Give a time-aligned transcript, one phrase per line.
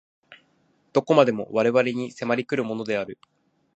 [0.93, 3.19] 何処までも我々に迫り来るものである。